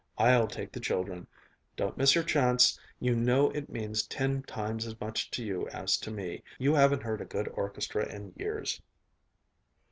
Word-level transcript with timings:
I'll 0.17 0.47
take 0.47 0.71
the 0.71 0.79
children. 0.79 1.27
Don't 1.75 1.95
miss 1.95 2.15
your 2.15 2.23
chance. 2.23 2.79
You 2.99 3.15
know 3.15 3.51
it 3.51 3.69
means 3.69 4.01
ten 4.07 4.41
times 4.41 4.87
as 4.87 4.99
much 4.99 5.29
to 5.29 5.43
you 5.43 5.67
as 5.67 5.95
to 5.97 6.09
me. 6.09 6.41
You 6.57 6.73
haven't 6.73 7.03
heard 7.03 7.21
a 7.21 7.25
good 7.25 7.47
orchestra 7.49 8.09
in 8.11 8.33
years." 8.35 8.81